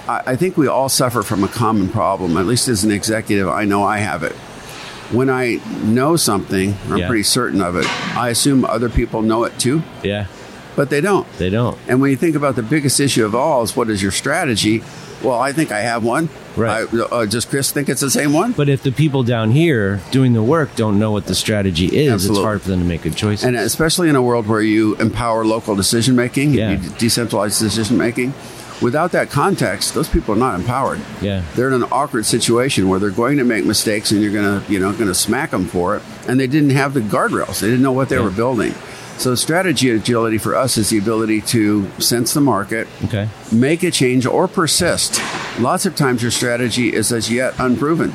I, 0.07 0.31
I 0.31 0.35
think 0.35 0.57
we 0.57 0.67
all 0.67 0.89
suffer 0.89 1.23
from 1.23 1.45
a 1.45 1.47
common 1.47 1.87
problem. 1.87 2.35
At 2.35 2.45
least 2.45 2.67
as 2.67 2.83
an 2.83 2.91
executive, 2.91 3.47
I 3.47 3.63
know 3.63 3.83
I 3.83 3.99
have 3.99 4.23
it. 4.23 4.35
When 5.11 5.29
I 5.29 5.59
know 5.83 6.15
something, 6.15 6.75
I'm 6.89 6.97
Yeah. 6.97 7.07
pretty 7.07 7.23
certain 7.23 7.61
of 7.61 7.75
it, 7.75 7.85
I 8.17 8.29
assume 8.29 8.65
other 8.65 8.89
people 8.89 9.21
know 9.21 9.43
it 9.43 9.57
too, 9.59 9.83
Yeah, 10.03 10.25
but 10.75 10.89
they 10.89 11.01
don't. 11.01 11.27
they 11.37 11.49
don't. 11.49 11.77
And 11.87 12.01
when 12.01 12.09
you 12.09 12.17
think 12.17 12.35
about 12.35 12.55
the 12.55 12.63
biggest 12.63 12.99
issue 12.99 13.25
of 13.25 13.35
all 13.35 13.63
is 13.63 13.75
what 13.75 13.89
is 13.89 14.01
your 14.01 14.11
strategy? 14.11 14.81
Well, 15.21 15.39
I 15.39 15.53
think 15.53 15.71
I 15.71 15.79
have 15.81 16.03
one. 16.03 16.27
Right. 16.57 16.85
I, 16.93 16.97
uh, 16.99 17.25
does 17.25 17.45
Chris 17.45 17.71
think 17.71 17.87
it's 17.89 18.01
the 18.01 18.09
same 18.11 18.33
one? 18.33 18.51
But 18.51 18.67
if 18.69 18.83
the 18.83 18.91
people 18.91 19.23
down 19.23 19.51
here 19.51 20.01
doing 20.11 20.33
the 20.33 20.43
work 20.43 20.75
don't 20.75 20.99
know 20.99 21.11
what 21.11 21.27
the 21.27 21.35
strategy 21.35 21.85
is, 21.85 22.11
Absolutely. 22.11 22.39
it's 22.41 22.45
hard 22.45 22.61
for 22.61 22.69
them 22.69 22.79
to 22.79 22.85
make 22.85 23.03
good 23.03 23.15
choices. 23.15 23.45
And 23.45 23.55
especially 23.55 24.09
in 24.09 24.15
a 24.17 24.21
world 24.21 24.47
where 24.47 24.61
you 24.61 24.95
empower 24.95 25.45
local 25.45 25.75
decision 25.75 26.15
making, 26.17 26.53
Yeah. 26.55 26.71
you 26.71 26.77
decentralize 26.77 27.57
decision 27.59 27.97
making, 27.97 28.33
without 28.83 29.11
that 29.13 29.31
context, 29.31 29.95
those 29.95 30.07
people 30.09 30.35
are 30.35 30.37
not 30.37 30.59
empowered. 30.59 30.99
yeah, 31.21 31.43
They're 31.55 31.69
in 31.69 31.73
an 31.81 31.87
awkward 31.91 32.25
situation 32.27 32.87
where 32.89 32.99
they're 32.99 33.09
going 33.09 33.37
to 33.37 33.43
make 33.43 33.65
mistakes, 33.65 34.11
and 34.11 34.21
you're 34.21 34.31
going 34.33 34.61
to, 34.61 34.71
you 34.71 34.77
know, 34.79 34.91
to 34.93 35.13
smack 35.15 35.49
them 35.51 35.65
for 35.65 35.95
it. 35.95 36.03
And 36.27 36.39
they 36.39 36.47
didn't 36.47 36.71
have 36.71 36.93
the 36.93 36.99
guardrails; 37.01 37.61
they 37.61 37.67
didn't 37.67 37.81
know 37.81 37.91
what 37.93 38.09
they 38.09 38.17
Yeah. 38.17 38.23
were 38.23 38.29
building. 38.31 38.75
So, 39.17 39.35
strategy 39.35 39.89
agility 39.91 40.37
for 40.39 40.55
us 40.55 40.75
is 40.77 40.89
the 40.89 40.97
ability 40.97 41.41
to 41.41 41.87
sense 41.99 42.33
the 42.33 42.41
market, 42.41 42.87
okay, 43.05 43.29
make 43.51 43.83
a 43.83 43.91
change, 43.91 44.25
or 44.25 44.47
persist. 44.47 45.19
Lots 45.59 45.85
of 45.85 45.95
times, 45.95 46.21
your 46.21 46.31
strategy 46.31 46.93
is 46.93 47.11
as 47.11 47.31
yet 47.31 47.53
unproven. 47.59 48.11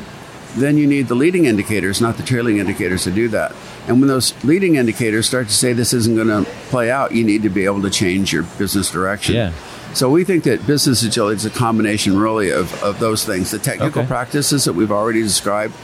Then 0.56 0.76
you 0.76 0.86
need 0.88 1.06
the 1.08 1.14
leading 1.14 1.44
indicators, 1.44 2.00
not 2.00 2.16
the 2.16 2.22
trailing 2.24 2.56
indicators, 2.58 3.04
to 3.04 3.10
do 3.12 3.28
that. 3.28 3.54
And 3.86 4.00
when 4.00 4.08
those 4.08 4.32
leading 4.44 4.74
indicators 4.74 5.26
start 5.28 5.46
to 5.48 5.54
say 5.54 5.72
this 5.72 5.92
isn't 5.92 6.16
going 6.16 6.28
to 6.44 6.50
play 6.70 6.90
out, 6.90 7.12
you 7.12 7.22
need 7.22 7.42
to 7.44 7.48
be 7.50 7.64
able 7.64 7.82
to 7.82 7.90
change 7.90 8.32
your 8.32 8.42
business 8.58 8.90
direction. 8.90 9.34
Yeah. 9.36 9.52
So 9.94 10.10
we 10.10 10.22
think 10.24 10.44
that 10.44 10.66
business 10.66 11.02
agility 11.02 11.36
is 11.36 11.44
a 11.44 11.50
combination, 11.50 12.18
really, 12.18 12.50
of, 12.50 12.82
of 12.82 12.98
those 13.00 13.24
things: 13.24 13.50
the 13.50 13.58
technical 13.58 14.02
Okay. 14.02 14.06
practices 14.08 14.64
that 14.64 14.74
we've 14.74 14.92
already 14.92 15.22
described, 15.22 15.74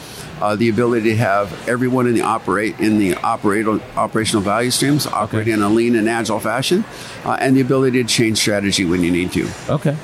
uh, 0.40 0.54
the 0.56 0.68
ability 0.68 1.10
to 1.10 1.16
have 1.16 1.68
everyone 1.68 2.06
in 2.06 2.14
the 2.14 2.20
operate 2.22 2.78
in 2.78 2.98
the 2.98 3.14
operate, 3.16 3.66
operational 3.96 4.42
value 4.42 4.70
streams 4.70 5.06
operate 5.06 5.48
in 5.48 5.62
a 5.62 5.68
lean 5.68 5.96
and 5.96 6.08
agile 6.08 6.38
fashion, 6.38 6.84
uh, 7.24 7.36
and 7.40 7.56
the 7.56 7.60
ability 7.60 8.02
to 8.02 8.08
change 8.08 8.38
strategy 8.38 8.84
when 8.84 9.02
you 9.02 9.10
need 9.10 9.32
to. 9.32 9.48
okay. 9.68 9.96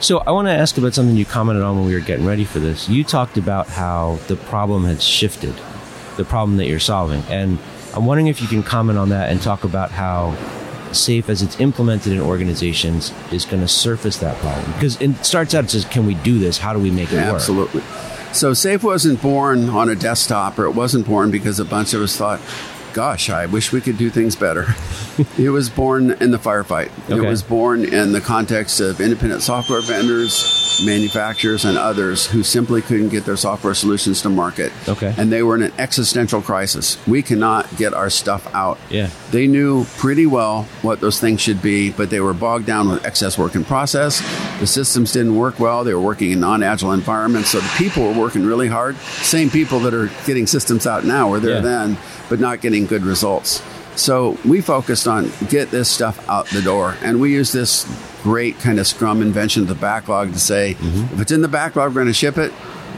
So 0.00 0.18
I 0.18 0.32
want 0.32 0.46
to 0.48 0.52
ask 0.52 0.76
about 0.78 0.92
something 0.94 1.16
you 1.16 1.24
commented 1.24 1.62
on 1.64 1.76
when 1.76 1.86
we 1.86 1.94
were 1.94 2.00
getting 2.00 2.26
ready 2.26 2.44
for 2.44 2.58
this. 2.60 2.88
You 2.88 3.04
talked 3.04 3.36
about 3.38 3.68
how 3.68 4.18
the 4.28 4.36
problem 4.36 4.84
had 4.84 5.00
shifted, 5.02 5.54
the 6.16 6.24
problem 6.24 6.56
that 6.58 6.66
you're 6.66 6.78
solving, 6.80 7.22
and 7.28 7.58
I'm 7.94 8.06
wondering 8.06 8.26
if 8.28 8.40
you 8.40 8.48
can 8.48 8.62
comment 8.62 8.98
on 8.98 9.08
that 9.10 9.30
and 9.30 9.40
talk 9.42 9.64
about 9.64 9.90
how 9.90 10.36
SAFe 10.90 11.28
as 11.28 11.42
it's 11.42 11.60
implemented 11.60 12.12
in 12.12 12.20
organizations 12.20 13.12
is 13.32 13.44
going 13.44 13.60
to 13.60 13.68
surface 13.68 14.18
that 14.18 14.36
problem 14.38 14.72
because 14.72 15.00
it 15.00 15.24
starts 15.24 15.54
out 15.54 15.64
it 15.64 15.70
says 15.70 15.84
can 15.84 16.06
we 16.06 16.14
do 16.14 16.38
this 16.38 16.58
how 16.58 16.72
do 16.72 16.78
we 16.78 16.90
make 16.90 17.12
it 17.12 17.16
work 17.16 17.34
Absolutely. 17.34 17.82
So 18.32 18.52
SAFe 18.52 18.82
wasn't 18.82 19.22
born 19.22 19.70
on 19.70 19.88
a 19.88 19.94
desktop, 19.94 20.58
or 20.58 20.66
it 20.66 20.72
wasn't 20.72 21.06
born 21.06 21.30
because 21.30 21.58
a 21.58 21.64
bunch 21.64 21.94
of 21.94 22.02
us 22.02 22.14
thought, 22.16 22.40
gosh, 22.92 23.30
I 23.30 23.46
wish 23.46 23.72
we 23.72 23.80
could 23.80 23.96
do 23.96 24.10
things 24.10 24.36
better. 24.36 24.66
it 25.38 25.48
was 25.48 25.70
born 25.70 26.10
in 26.12 26.30
the 26.30 26.38
firefight. 26.38 26.90
It 27.08 27.20
was 27.20 27.42
born 27.42 27.84
in 27.84 28.12
the 28.12 28.20
context 28.20 28.80
of 28.80 29.00
independent 29.00 29.42
software 29.42 29.80
vendors, 29.80 30.57
manufacturers, 30.84 31.64
and 31.64 31.76
others 31.78 32.26
who 32.26 32.42
simply 32.42 32.82
couldn't 32.82 33.08
get 33.10 33.24
their 33.24 33.36
software 33.36 33.74
solutions 33.74 34.22
to 34.22 34.28
market. 34.28 34.72
Okay. 34.88 35.14
And 35.18 35.30
they 35.32 35.42
were 35.42 35.54
in 35.54 35.62
an 35.62 35.72
existential 35.78 36.40
crisis. 36.42 36.98
We 37.06 37.22
cannot 37.22 37.76
get 37.76 37.94
our 37.94 38.10
stuff 38.10 38.52
out. 38.54 38.78
Yeah. 38.90 39.10
They 39.30 39.46
knew 39.46 39.84
pretty 39.96 40.26
well 40.26 40.64
what 40.82 41.00
those 41.00 41.20
things 41.20 41.40
should 41.40 41.60
be, 41.62 41.90
but 41.90 42.10
they 42.10 42.20
were 42.20 42.34
bogged 42.34 42.66
down 42.66 42.88
with 42.88 43.04
excess 43.04 43.38
work 43.38 43.54
in 43.54 43.64
process. 43.64 44.20
The 44.60 44.66
systems 44.66 45.12
didn't 45.12 45.36
work 45.36 45.58
well. 45.60 45.84
They 45.84 45.94
were 45.94 46.00
working 46.00 46.30
in 46.30 46.40
non 46.40 46.62
agile 46.62 46.92
environments. 46.92 47.50
So 47.50 47.60
the 47.60 47.74
people 47.76 48.04
were 48.12 48.18
working 48.18 48.44
really 48.44 48.68
hard. 48.68 48.96
Same 48.96 49.50
people 49.50 49.80
that 49.80 49.94
are 49.94 50.10
getting 50.26 50.46
systems 50.46 50.86
out 50.86 51.04
now 51.04 51.28
were 51.30 51.40
there 51.40 51.56
Yeah. 51.56 51.60
then, 51.60 51.98
but 52.28 52.40
not 52.40 52.60
getting 52.60 52.86
good 52.86 53.04
results. 53.04 53.62
So 53.98 54.38
we 54.44 54.60
focused 54.60 55.08
on 55.08 55.30
get 55.48 55.70
this 55.70 55.90
stuff 55.90 56.28
out 56.28 56.46
the 56.46 56.62
door. 56.62 56.96
And 57.02 57.20
we 57.20 57.32
use 57.32 57.52
this 57.52 57.84
great 58.22 58.58
kind 58.60 58.78
of 58.78 58.86
scrum 58.86 59.22
invention 59.22 59.66
the 59.66 59.74
backlog 59.74 60.32
to 60.32 60.38
say, 60.38 60.74
mm-hmm. 60.74 61.14
if 61.14 61.20
it's 61.20 61.32
in 61.32 61.42
the 61.42 61.48
backlog, 61.48 61.90
we're 61.90 62.02
going 62.02 62.06
to 62.06 62.12
ship 62.12 62.38
it. 62.38 62.52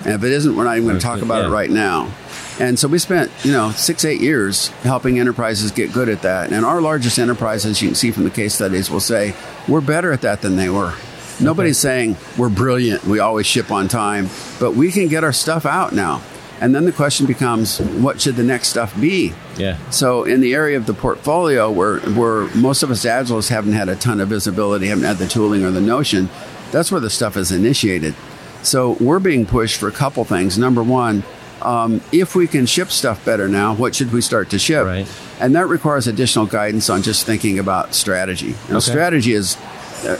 And 0.04 0.14
if 0.14 0.24
it 0.24 0.32
isn't, 0.32 0.56
we're 0.56 0.64
not 0.64 0.76
even 0.76 0.88
going 0.88 0.98
to 0.98 1.04
talk 1.04 1.22
about 1.22 1.44
it 1.44 1.48
right 1.48 1.70
now. 1.70 2.12
And 2.58 2.78
so 2.78 2.88
we 2.88 2.98
spent, 2.98 3.30
you 3.42 3.52
know, 3.52 3.70
six, 3.70 4.04
eight 4.04 4.20
years 4.20 4.68
helping 4.82 5.18
enterprises 5.18 5.72
get 5.72 5.92
good 5.92 6.10
at 6.10 6.22
that. 6.22 6.52
And 6.52 6.64
our 6.64 6.82
largest 6.82 7.18
enterprises, 7.18 7.80
you 7.80 7.88
can 7.88 7.94
see 7.94 8.10
from 8.10 8.24
the 8.24 8.30
case 8.30 8.54
studies, 8.54 8.90
will 8.90 9.00
say, 9.00 9.34
we're 9.66 9.80
better 9.80 10.12
at 10.12 10.20
that 10.22 10.42
than 10.42 10.56
they 10.56 10.68
were. 10.68 10.94
Nobody's 11.40 11.78
saying 11.78 12.18
we're 12.36 12.50
brilliant, 12.50 13.04
we 13.04 13.18
always 13.18 13.46
ship 13.46 13.70
on 13.70 13.88
time, 13.88 14.28
but 14.58 14.74
we 14.74 14.92
can 14.92 15.08
get 15.08 15.24
our 15.24 15.32
stuff 15.32 15.64
out 15.64 15.94
now. 15.94 16.20
And 16.60 16.74
then 16.74 16.84
the 16.84 16.92
question 16.92 17.26
becomes, 17.26 17.78
what 17.80 18.20
should 18.20 18.36
the 18.36 18.42
next 18.42 18.68
stuff 18.68 18.98
be? 19.00 19.32
yeah 19.56 19.76
So 19.90 20.24
in 20.24 20.40
the 20.40 20.54
area 20.54 20.76
of 20.76 20.84
the 20.86 20.94
portfolio 20.94 21.70
where 21.70 22.00
where 22.00 22.46
most 22.54 22.82
of 22.82 22.90
us 22.90 23.04
agilists 23.04 23.48
haven't 23.48 23.72
had 23.72 23.88
a 23.88 23.96
ton 23.96 24.20
of 24.20 24.28
visibility, 24.28 24.86
haven't 24.88 25.04
had 25.04 25.16
the 25.18 25.26
tooling 25.26 25.64
or 25.64 25.70
the 25.70 25.80
notion, 25.80 26.28
that's 26.70 26.92
where 26.92 27.00
the 27.00 27.10
stuff 27.10 27.36
is 27.36 27.50
initiated. 27.50 28.14
So 28.62 28.96
we're 29.00 29.20
being 29.20 29.46
pushed 29.46 29.78
for 29.80 29.88
a 29.88 29.92
couple 29.92 30.22
things. 30.24 30.58
Number 30.58 30.82
one, 30.82 31.22
um, 31.62 32.00
if 32.12 32.34
we 32.34 32.46
can 32.46 32.66
ship 32.66 32.90
stuff 32.90 33.24
better 33.24 33.48
now, 33.48 33.74
what 33.74 33.94
should 33.94 34.12
we 34.12 34.20
start 34.20 34.50
to 34.50 34.58
ship? 34.58 34.84
Right. 34.84 35.08
and 35.40 35.54
that 35.54 35.66
requires 35.68 36.06
additional 36.06 36.44
guidance 36.46 36.90
on 36.90 37.00
just 37.02 37.24
thinking 37.26 37.58
about 37.58 37.94
strategy. 37.94 38.54
And 38.68 38.76
Okay. 38.76 38.90
strategy 38.92 39.32
is 39.32 39.56
uh, 40.04 40.16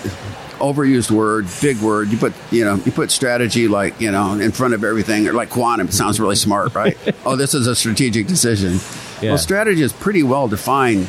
overused 0.60 1.10
word, 1.10 1.46
big 1.60 1.78
word. 1.78 2.08
You 2.08 2.18
put 2.18 2.32
you 2.50 2.64
know 2.64 2.76
you 2.76 2.92
put 2.92 3.10
strategy 3.10 3.68
like 3.68 4.00
you 4.00 4.10
know 4.10 4.34
in 4.34 4.52
front 4.52 4.74
of 4.74 4.84
everything, 4.84 5.26
or 5.26 5.32
like 5.32 5.50
quantum. 5.50 5.88
It 5.88 5.92
sounds 5.92 6.20
really 6.20 6.36
smart, 6.36 6.74
right? 6.74 6.96
oh, 7.24 7.36
this 7.36 7.54
is 7.54 7.66
a 7.66 7.74
strategic 7.74 8.26
decision. 8.26 8.78
Yeah. 9.20 9.30
Well, 9.30 9.38
strategy 9.38 9.82
is 9.82 9.92
pretty 9.92 10.22
well 10.22 10.48
defined 10.48 11.08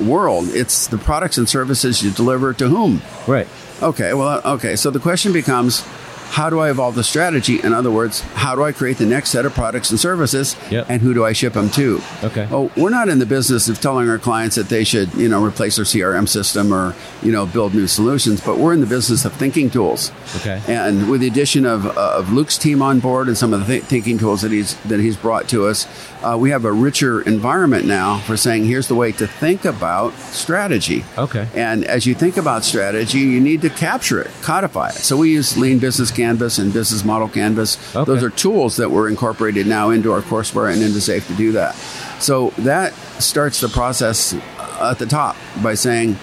world. 0.00 0.48
It's 0.48 0.86
the 0.86 0.98
products 0.98 1.38
and 1.38 1.48
services 1.48 2.02
you 2.02 2.10
deliver 2.10 2.52
to 2.54 2.68
whom. 2.68 3.02
Right. 3.26 3.48
Okay, 3.82 4.14
well, 4.14 4.40
uh, 4.44 4.54
okay. 4.54 4.76
So 4.76 4.90
the 4.90 5.00
question 5.00 5.32
becomes, 5.32 5.86
how 6.30 6.50
do 6.50 6.58
I 6.60 6.70
evolve 6.70 6.94
the 6.94 7.04
strategy? 7.04 7.60
In 7.62 7.72
other 7.72 7.90
words, 7.90 8.20
how 8.34 8.54
do 8.54 8.62
I 8.62 8.72
create 8.72 8.98
the 8.98 9.06
next 9.06 9.30
set 9.30 9.46
of 9.46 9.54
products 9.54 9.90
and 9.90 9.98
services, 9.98 10.54
Yep. 10.70 10.86
and 10.90 11.00
who 11.02 11.14
do 11.14 11.24
I 11.24 11.32
ship 11.32 11.54
them 11.54 11.70
to? 11.70 12.00
Okay. 12.24 12.46
Oh, 12.50 12.70
we're 12.76 12.90
not 12.90 13.08
in 13.08 13.18
the 13.18 13.26
business 13.26 13.68
of 13.68 13.80
telling 13.80 14.08
our 14.10 14.18
clients 14.18 14.56
that 14.56 14.68
they 14.68 14.84
should, 14.84 15.12
you 15.14 15.28
know, 15.28 15.42
replace 15.42 15.76
their 15.76 15.84
CRM 15.84 16.28
system 16.28 16.72
or, 16.74 16.94
you 17.22 17.32
know, 17.32 17.46
build 17.46 17.74
new 17.74 17.86
solutions, 17.86 18.40
but 18.40 18.58
we're 18.58 18.74
in 18.74 18.80
the 18.80 18.86
business 18.86 19.24
of 19.24 19.32
thinking 19.32 19.70
tools. 19.70 20.12
Okay. 20.36 20.60
And 20.68 21.08
with 21.10 21.20
the 21.22 21.26
addition 21.28 21.64
of, 21.64 21.86
of 21.96 22.32
Luke's 22.32 22.58
team 22.58 22.82
on 22.82 23.00
board 23.00 23.28
and 23.28 23.36
some 23.38 23.54
of 23.54 23.60
the 23.60 23.66
th- 23.66 23.84
thinking 23.84 24.18
tools 24.18 24.42
that 24.42 24.52
he's 24.52 24.76
that 24.84 25.00
he's 25.00 25.16
brought 25.16 25.48
to 25.50 25.66
us, 25.66 25.86
uh, 26.26 26.36
we 26.36 26.50
have 26.50 26.64
a 26.64 26.72
richer 26.72 27.20
environment 27.22 27.84
now 27.84 28.18
for 28.18 28.36
saying 28.36 28.64
here's 28.64 28.88
the 28.88 28.94
way 28.94 29.12
to 29.12 29.26
think 29.26 29.64
about 29.64 30.12
strategy. 30.14 31.04
Okay. 31.16 31.48
And 31.54 31.84
as 31.84 32.04
you 32.04 32.14
think 32.14 32.36
about 32.36 32.64
strategy, 32.64 33.18
you 33.18 33.40
need 33.40 33.62
to 33.62 33.70
capture 33.70 34.20
it, 34.20 34.30
codify 34.42 34.88
it. 34.88 34.94
So 34.96 35.16
we 35.16 35.30
use 35.30 35.56
Lean 35.56 35.78
Business 35.78 36.10
Canvas 36.10 36.58
and 36.58 36.72
Business 36.72 37.04
Model 37.04 37.28
Canvas. 37.28 37.78
Okay. 37.94 38.04
Those 38.04 38.24
are 38.24 38.30
tools 38.30 38.76
that 38.78 38.90
were 38.90 39.08
incorporated 39.08 39.68
now 39.68 39.90
into 39.90 40.12
our 40.12 40.20
courseware 40.20 40.72
and 40.72 40.82
into 40.82 40.98
SAFe 40.98 41.26
to 41.28 41.34
do 41.34 41.52
that. 41.52 41.74
So 42.18 42.50
that 42.58 42.92
starts 43.20 43.60
the 43.60 43.68
process 43.68 44.34
at 44.80 44.98
the 44.98 45.06
top 45.06 45.36
by 45.62 45.74
saying, 45.74 46.16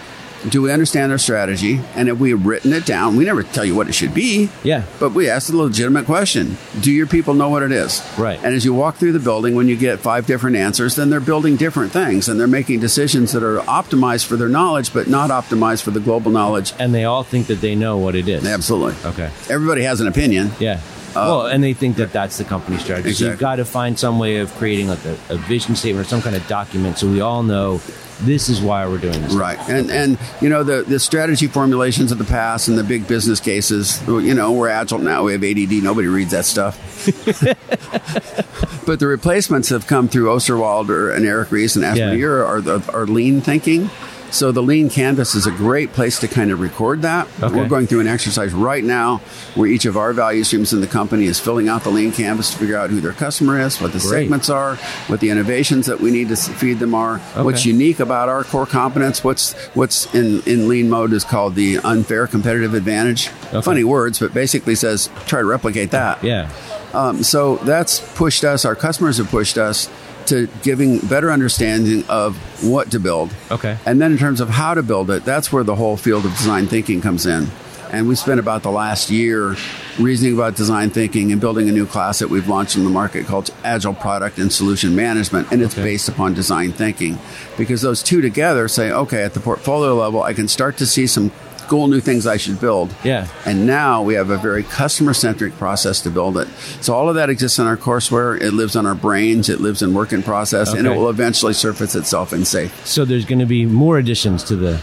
do 0.49 0.61
we 0.61 0.71
understand 0.71 1.11
our 1.11 1.17
strategy? 1.17 1.81
And 1.95 2.09
if 2.09 2.19
we've 2.19 2.43
written 2.45 2.73
it 2.73 2.85
down, 2.85 3.15
we 3.15 3.25
never 3.25 3.43
tell 3.43 3.65
you 3.65 3.75
what 3.75 3.87
it 3.87 3.93
should 3.93 4.13
be. 4.13 4.49
Yeah. 4.63 4.83
But 4.99 5.13
we 5.13 5.29
ask 5.29 5.49
the 5.49 5.57
legitimate 5.57 6.05
question 6.05 6.57
Do 6.81 6.91
your 6.91 7.07
people 7.07 7.33
know 7.33 7.49
what 7.49 7.63
it 7.63 7.71
is? 7.71 8.01
Right. 8.17 8.39
And 8.43 8.53
as 8.53 8.65
you 8.65 8.73
walk 8.73 8.95
through 8.95 9.13
the 9.13 9.19
building, 9.19 9.55
when 9.55 9.67
you 9.67 9.75
get 9.75 9.99
five 9.99 10.25
different 10.25 10.55
answers, 10.55 10.95
then 10.95 11.09
they're 11.09 11.19
building 11.19 11.55
different 11.55 11.91
things 11.91 12.27
and 12.27 12.39
they're 12.39 12.47
making 12.47 12.79
decisions 12.79 13.31
that 13.31 13.43
are 13.43 13.59
optimized 13.59 14.25
for 14.25 14.35
their 14.35 14.49
knowledge, 14.49 14.93
but 14.93 15.07
not 15.07 15.29
optimized 15.29 15.83
for 15.83 15.91
the 15.91 15.99
global 15.99 16.31
knowledge. 16.31 16.73
And 16.79 16.93
they 16.93 17.05
all 17.05 17.23
think 17.23 17.47
that 17.47 17.61
they 17.61 17.75
know 17.75 17.97
what 17.97 18.15
it 18.15 18.27
is. 18.27 18.45
Absolutely. 18.45 19.09
Okay. 19.09 19.31
Everybody 19.49 19.83
has 19.83 20.01
an 20.01 20.07
opinion. 20.07 20.51
Yeah. 20.59 20.81
Uh, 21.15 21.25
well, 21.27 21.45
and 21.47 21.63
they 21.63 21.73
think 21.73 21.97
that 21.97 22.11
that's 22.11 22.37
the 22.37 22.43
company 22.43 22.77
strategy. 22.77 23.13
So 23.13 23.29
you've 23.29 23.39
got 23.39 23.57
to 23.57 23.65
find 23.65 23.97
some 23.97 24.19
way 24.19 24.37
of 24.37 24.53
creating 24.55 24.87
like 24.87 25.03
a, 25.05 25.17
a 25.29 25.37
vision 25.37 25.75
statement 25.75 26.05
or 26.05 26.09
some 26.09 26.21
kind 26.21 26.35
of 26.35 26.45
document 26.47 26.97
so 26.97 27.07
we 27.07 27.21
all 27.21 27.43
know 27.43 27.79
this 28.21 28.49
is 28.49 28.61
why 28.61 28.87
we're 28.87 28.97
doing 28.97 29.21
this. 29.21 29.33
Right, 29.33 29.59
and 29.69 29.91
and 29.91 30.17
you 30.41 30.49
know 30.49 30.63
the 30.63 30.83
the 30.83 30.99
strategy 30.99 31.47
formulations 31.47 32.11
of 32.11 32.17
the 32.17 32.23
past 32.23 32.67
and 32.67 32.77
the 32.77 32.83
big 32.83 33.07
business 33.07 33.39
cases. 33.39 34.01
You 34.07 34.33
know 34.33 34.51
we're 34.51 34.69
agile 34.69 34.99
now. 34.99 35.23
We 35.23 35.33
have 35.33 35.43
ADD. 35.43 35.83
Nobody 35.83 36.07
reads 36.07 36.31
that 36.31 36.45
stuff. 36.45 36.77
but 38.85 38.99
the 38.99 39.07
replacements 39.07 39.69
have 39.69 39.87
come 39.87 40.07
through 40.07 40.27
Osterwalder 40.27 41.15
and 41.15 41.25
Eric 41.25 41.51
Ries 41.51 41.75
and 41.75 41.83
Aspen 41.83 42.17
Yeah. 42.17 42.25
Are 42.27 42.61
the 42.61 42.83
are 42.93 43.05
lean 43.05 43.41
thinking. 43.41 43.89
So 44.33 44.51
the 44.51 44.63
lean 44.63 44.89
canvas 44.89 45.35
is 45.35 45.45
a 45.45 45.51
great 45.51 45.93
place 45.93 46.19
to 46.19 46.27
kind 46.27 46.49
of 46.49 46.59
record 46.59 47.03
that. 47.03 47.27
Okay. 47.39 47.55
We're 47.55 47.67
going 47.67 47.85
through 47.85 47.99
an 47.99 48.07
exercise 48.07 48.51
right 48.51 48.83
now 48.83 49.17
where 49.53 49.67
each 49.67 49.85
of 49.85 49.95
our 49.95 50.11
value 50.11 50.43
streams 50.43 50.73
in 50.73 50.81
the 50.81 50.87
company 50.87 51.25
is 51.25 51.39
filling 51.39 51.69
out 51.69 51.83
the 51.83 51.91
lean 51.91 52.11
canvas 52.11 52.51
to 52.51 52.57
figure 52.57 52.75
out 52.75 52.89
who 52.89 52.99
their 52.99 53.13
customer 53.13 53.59
is, 53.59 53.79
what 53.79 53.93
the 53.93 53.99
Great. 53.99 54.23
segments 54.23 54.49
are, 54.49 54.77
what 55.05 55.19
the 55.19 55.29
innovations 55.29 55.85
that 55.85 55.99
we 55.99 56.09
need 56.09 56.29
to 56.29 56.35
feed 56.35 56.79
them 56.79 56.95
are, 56.95 57.19
what's 57.43 57.63
unique 57.63 57.99
about 57.99 58.27
our 58.27 58.43
core 58.43 58.65
competence, 58.65 59.23
what's 59.23 59.53
what's 59.75 60.13
in, 60.15 60.41
in 60.47 60.67
lean 60.67 60.89
mode 60.89 61.13
is 61.13 61.23
called 61.23 61.53
the 61.53 61.77
unfair 61.83 62.25
competitive 62.25 62.73
advantage. 62.73 63.29
Okay. 63.49 63.61
Funny 63.61 63.83
words, 63.83 64.19
but 64.19 64.33
basically 64.33 64.73
says 64.73 65.11
try 65.27 65.41
to 65.41 65.45
replicate 65.45 65.91
that. 65.91 66.23
Yeah. 66.23 66.51
Um, 66.93 67.23
so 67.23 67.57
that's 67.57 67.99
pushed 68.15 68.43
us, 68.43 68.65
our 68.65 68.75
customers 68.75 69.17
have 69.17 69.29
pushed 69.29 69.57
us 69.57 69.89
to 70.27 70.47
giving 70.61 70.99
better 70.99 71.31
understanding 71.31 72.03
of 72.09 72.35
what 72.63 72.91
to 72.91 72.99
build. 72.99 73.33
Okay. 73.51 73.77
And 73.85 74.01
then 74.01 74.11
in 74.13 74.17
terms 74.17 74.41
of 74.41 74.49
how 74.49 74.73
to 74.73 74.83
build 74.83 75.09
it, 75.11 75.25
that's 75.25 75.51
where 75.51 75.63
the 75.63 75.75
whole 75.75 75.97
field 75.97 76.25
of 76.25 76.31
design 76.37 76.67
thinking 76.67 77.01
comes 77.01 77.25
in. 77.25 77.47
And 77.91 78.07
we 78.07 78.15
spent 78.15 78.39
about 78.39 78.63
the 78.63 78.71
last 78.71 79.11
year 79.11 79.55
reasoning 79.99 80.33
about 80.33 80.55
design 80.55 80.89
thinking 80.89 81.31
and 81.31 81.39
building 81.39 81.69
a 81.69 81.71
new 81.71 81.85
class 81.85 82.17
that 82.19 82.27
we've 82.29 82.47
launched 82.47 82.75
in 82.75 82.83
the 82.85 82.89
market 82.89 83.27
called 83.27 83.51
Agile 83.63 83.93
Product 83.93 84.39
and 84.39 84.51
Solution 84.51 84.95
Management. 84.95 85.51
And 85.51 85.61
it's 85.61 85.75
Okay. 85.75 85.83
based 85.83 86.09
upon 86.09 86.33
design 86.33 86.71
thinking 86.71 87.19
because 87.55 87.83
those 87.83 88.01
two 88.01 88.19
together 88.19 88.67
say, 88.67 88.89
okay, 88.91 89.21
at 89.21 89.35
the 89.35 89.39
portfolio 89.39 89.93
level, 89.93 90.23
I 90.23 90.33
can 90.33 90.47
start 90.47 90.77
to 90.77 90.87
see 90.87 91.05
some 91.05 91.29
cool 91.67 91.87
new 91.87 91.99
things 91.99 92.25
I 92.27 92.37
should 92.37 92.59
build. 92.59 92.93
Yeah. 93.03 93.27
And 93.45 93.65
now 93.65 94.01
we 94.03 94.13
have 94.15 94.29
a 94.29 94.37
very 94.37 94.63
customer 94.63 95.13
centric 95.13 95.55
process 95.57 96.01
to 96.01 96.09
build 96.09 96.37
it. 96.37 96.47
So 96.81 96.93
all 96.93 97.09
of 97.09 97.15
that 97.15 97.29
exists 97.29 97.59
in 97.59 97.65
our 97.67 97.77
courseware. 97.77 98.39
It 98.39 98.51
lives 98.51 98.75
on 98.75 98.85
our 98.85 98.95
brains. 98.95 99.49
It 99.49 99.59
lives 99.61 99.81
in 99.81 99.93
work 99.93 100.13
in 100.13 100.23
process, 100.23 100.73
and 100.73 100.85
it 100.87 100.91
will 100.91 101.09
eventually 101.09 101.53
surface 101.53 101.95
itself 101.95 102.33
in 102.33 102.41
SAFe. 102.41 102.85
So 102.85 103.05
there's 103.05 103.25
going 103.25 103.39
to 103.39 103.45
be 103.45 103.65
more 103.65 103.97
additions 103.97 104.43
to 104.45 104.55
the. 104.55 104.81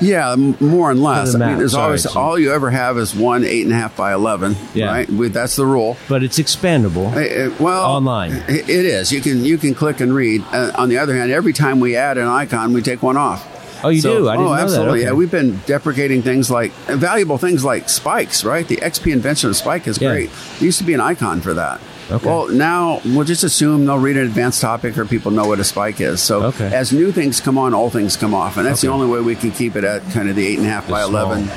Yeah, 0.00 0.34
more 0.34 0.90
and 0.90 1.00
less. 1.00 1.36
I 1.36 1.38
mean, 1.38 1.58
there's 1.58 1.70
sorry, 1.72 1.84
always 1.84 2.02
so- 2.02 2.18
all 2.18 2.36
you 2.36 2.52
ever 2.52 2.68
have 2.68 2.98
is 2.98 3.14
one 3.14 3.44
eight 3.44 3.62
and 3.64 3.72
a 3.72 3.76
half 3.76 3.96
by 3.96 4.12
eleven. 4.12 4.56
Yeah. 4.74 4.86
Right. 4.86 5.08
We, 5.08 5.28
that's 5.28 5.54
the 5.54 5.64
rule. 5.64 5.96
But 6.08 6.24
it's 6.24 6.40
expandable. 6.40 7.12
Uh, 7.14 7.52
uh, 7.52 7.54
well, 7.60 7.84
Online. 7.92 8.32
it 8.48 8.68
is. 8.68 9.12
You 9.12 9.20
can 9.20 9.44
you 9.44 9.56
can 9.56 9.72
click 9.72 10.00
and 10.00 10.12
read. 10.12 10.42
Uh, 10.52 10.72
on 10.74 10.88
the 10.88 10.98
other 10.98 11.14
hand, 11.14 11.30
every 11.30 11.52
time 11.52 11.78
we 11.78 11.94
add 11.94 12.18
an 12.18 12.26
icon, 12.26 12.72
we 12.72 12.82
take 12.82 13.04
one 13.04 13.16
off. 13.16 13.48
Oh, 13.84 13.90
you 13.90 14.00
So- 14.00 14.18
do? 14.20 14.28
I 14.28 14.32
didn't 14.32 14.46
oh, 14.46 14.48
know 14.50 14.56
that. 14.56 14.62
absolutely. 14.62 14.98
Okay. 15.00 15.08
Yeah, 15.08 15.12
we've 15.12 15.30
been 15.30 15.60
deprecating 15.66 16.22
things 16.22 16.50
like 16.50 16.72
valuable 16.88 17.38
things 17.38 17.64
like 17.64 17.88
spikes. 17.88 18.44
Right, 18.44 18.66
the 18.66 18.78
XP 18.78 19.12
invention 19.12 19.50
of 19.50 19.56
spike 19.56 19.86
is 19.86 20.00
Yeah. 20.00 20.10
great. 20.10 20.30
There 20.58 20.66
used 20.66 20.78
to 20.78 20.84
be 20.84 20.94
an 20.94 21.00
icon 21.00 21.40
for 21.40 21.54
that. 21.54 21.80
Okay. 22.10 22.26
Well, 22.28 22.48
now 22.48 23.00
we'll 23.04 23.24
just 23.24 23.44
assume 23.44 23.86
they'll 23.86 23.96
read 23.98 24.16
an 24.18 24.24
advanced 24.26 24.60
topic 24.60 24.98
or 24.98 25.04
people 25.06 25.30
know 25.30 25.46
what 25.46 25.58
a 25.58 25.64
spike 25.64 26.00
is. 26.02 26.20
So 26.20 26.42
Okay. 26.44 26.66
as 26.72 26.92
new 26.92 27.12
things 27.12 27.40
come 27.40 27.56
on, 27.56 27.72
old 27.72 27.92
things 27.94 28.16
come 28.16 28.34
off, 28.34 28.56
and 28.58 28.66
that's 28.66 28.82
the 28.82 28.88
only 28.88 29.06
way 29.06 29.20
we 29.20 29.34
can 29.34 29.50
keep 29.52 29.74
it 29.76 29.84
at 29.84 30.02
kind 30.12 30.28
of 30.28 30.36
the 30.36 30.46
eight 30.46 30.58
and 30.58 30.66
a 30.66 30.70
half 30.70 30.86
by 30.88 31.02
eleven, 31.02 31.48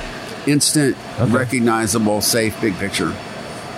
instant, 0.45 0.95
recognizable, 1.29 2.21
SAFe, 2.21 2.59
big 2.61 2.77
picture. 2.79 3.11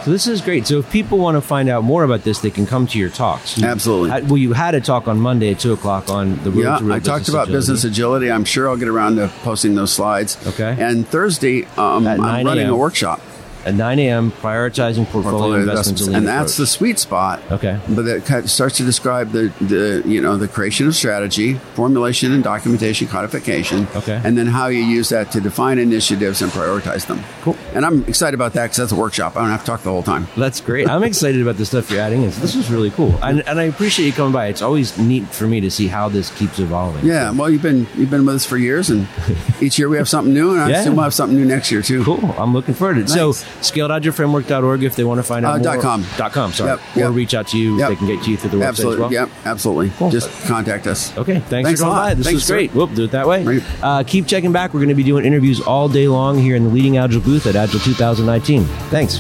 So 0.09 0.13
this 0.13 0.25
is 0.25 0.41
great. 0.41 0.65
So 0.65 0.79
if 0.79 0.89
people 0.91 1.19
want 1.19 1.37
to 1.37 1.41
find 1.41 1.69
out 1.69 1.83
more 1.83 2.03
about 2.03 2.23
this, 2.23 2.39
they 2.39 2.49
can 2.49 2.65
come 2.65 2.87
to 2.87 2.97
your 2.97 3.11
talks. 3.11 3.59
You 3.59 3.67
Absolutely. 3.67 4.09
had- 4.09 4.27
well, 4.27 4.39
you 4.39 4.53
had 4.53 4.73
a 4.73 4.81
talk 4.81 5.07
on 5.07 5.19
Monday 5.19 5.51
at 5.51 5.59
two 5.59 5.71
o'clock 5.71 6.09
on 6.09 6.39
the 6.43 6.49
Yeah, 6.49 6.79
I 6.91 6.97
talked 6.97 7.29
about 7.29 7.43
agility. 7.43 7.51
business 7.51 7.83
agility. 7.83 8.31
I'm 8.31 8.43
sure 8.43 8.67
I'll 8.67 8.75
get 8.75 8.87
around 8.87 9.17
to 9.17 9.27
posting 9.43 9.75
those 9.75 9.91
slides. 9.93 10.35
Okay. 10.47 10.75
And 10.79 11.07
Thursday, 11.07 11.67
um, 11.77 12.07
I'm 12.07 12.43
running 12.43 12.67
a 12.67 12.75
workshop. 12.75 13.21
At 13.65 13.73
9 13.75 13.99
a.m. 13.99 14.31
Prioritizing 14.31 15.03
portfolio, 15.05 15.31
portfolio 15.31 15.59
investments, 15.59 16.01
investments, 16.01 16.17
and, 16.17 16.27
that's 16.27 16.57
the 16.57 16.65
sweet 16.67 16.99
spot. 16.99 17.41
Okay. 17.51 17.79
but 17.89 18.03
that 18.03 18.47
starts 18.49 18.77
to 18.77 18.83
describe 18.83 19.31
the, 19.31 19.51
the 19.61 20.01
you 20.09 20.21
know 20.21 20.37
the 20.37 20.47
creation 20.47 20.87
of 20.87 20.95
strategy, 20.95 21.55
formulation 21.75 22.31
and 22.31 22.43
documentation, 22.43 23.07
codification, 23.07 23.87
Okay. 23.95 24.21
and 24.23 24.37
then 24.37 24.47
how 24.47 24.67
you 24.67 24.79
use 24.81 25.09
that 25.09 25.31
to 25.31 25.41
define 25.41 25.79
initiatives 25.79 26.41
and 26.41 26.51
prioritize 26.51 27.05
them. 27.07 27.21
Cool. 27.41 27.55
And 27.73 27.85
I'm 27.85 28.03
excited 28.05 28.33
about 28.35 28.53
that 28.53 28.63
because 28.65 28.77
that's 28.77 28.91
a 28.91 28.95
workshop. 28.95 29.35
I 29.35 29.41
don't 29.41 29.49
have 29.49 29.61
to 29.61 29.65
talk 29.65 29.83
the 29.83 29.89
whole 29.91 30.03
time. 30.03 30.27
That's 30.37 30.61
great. 30.61 30.87
I'm 30.89 31.03
excited 31.03 31.41
about 31.41 31.57
the 31.57 31.65
stuff 31.65 31.89
you're 31.91 32.01
adding. 32.01 32.21
This 32.23 32.55
is 32.55 32.69
really 32.71 32.91
cool, 32.91 33.17
and, 33.23 33.41
and 33.47 33.59
I 33.59 33.63
appreciate 33.63 34.05
you 34.07 34.13
coming 34.13 34.33
by. 34.33 34.47
It's 34.47 34.61
always 34.61 34.97
neat 34.97 35.27
for 35.27 35.47
me 35.47 35.59
to 35.61 35.71
see 35.71 35.87
how 35.87 36.09
this 36.09 36.29
keeps 36.37 36.59
evolving. 36.59 37.05
Yeah, 37.05 37.31
well, 37.31 37.49
you've 37.49 37.61
been 37.61 37.87
you've 37.95 38.09
been 38.09 38.25
with 38.25 38.35
us 38.35 38.45
for 38.45 38.57
years, 38.57 38.89
and 38.89 39.07
each 39.61 39.77
year 39.79 39.89
we 39.89 39.97
have 39.97 40.07
something 40.09 40.33
new, 40.33 40.51
and 40.51 40.61
I 40.61 40.69
Yeah. 40.69 40.79
assume 40.81 40.95
we'll 40.95 41.03
have 41.03 41.13
something 41.13 41.37
new 41.37 41.45
next 41.45 41.71
year 41.71 41.81
too. 41.81 42.03
Cool. 42.03 42.33
I'm 42.37 42.53
looking 42.53 42.73
forward 42.73 42.95
to 42.95 43.01
it. 43.01 43.09
So, 43.09 43.27
Nice. 43.27 43.45
scaledagileframework.org 43.62 44.84
if 44.84 44.96
they 44.96 45.03
want 45.03 45.20
to 45.20 45.24
find 45.24 45.46
out 45.46 45.56
Uh, 45.56 45.58
more. 45.58 45.63
dot 45.75 45.79
com. 45.82 46.06
Dot 46.18 46.32
com, 46.32 46.53
sorry. 46.53 46.79
Yep, 46.96 47.06
Or 47.06 47.12
reach 47.12 47.34
out 47.34 47.48
to 47.50 47.58
you. 47.58 47.77
Yep. 47.77 47.89
They 47.89 47.96
can 47.96 48.08
get 48.08 48.24
to 48.24 48.32
you 48.32 48.38
through 48.38 48.50
the 48.51 48.58
website 48.58 48.68
Absolutely. 48.68 48.94
as 48.96 49.00
well. 49.00 49.12
Yep. 49.12 49.29
Absolutely. 49.46 49.91
Cool. 49.98 50.10
Just 50.12 50.29
contact 50.46 50.88
us. 50.88 51.18
Okay, 51.18 51.39
thanks, 51.39 51.50
Thanks 51.68 51.79
for 51.82 51.86
coming 51.86 51.98
by. 52.00 52.13
This 52.13 52.25
Thanks, 52.25 52.36
was 52.38 52.46
sir. 52.46 52.53
great. 52.56 52.74
We'll 52.74 52.88
do 52.88 53.03
it 53.06 53.12
that 53.12 53.27
way. 53.27 53.62
Uh, 53.82 54.03
keep 54.06 54.27
checking 54.27 54.51
back. 54.51 54.74
We're 54.74 54.79
going 54.79 54.89
to 54.89 54.96
be 54.96 55.03
doing 55.03 55.25
interviews 55.25 55.62
all 55.62 55.89
day 55.89 56.08
long 56.08 56.38
here 56.38 56.56
in 56.56 56.63
the 56.63 56.70
LeadingAgile 56.70 57.24
booth 57.24 57.48
at 57.48 57.56
Agile 57.56 57.79
2019. 57.79 58.63
Thanks. 58.89 59.18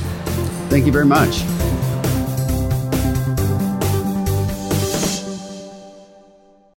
Thank 0.69 0.85
you 0.85 0.91
very 0.91 1.05
much. 1.05 1.43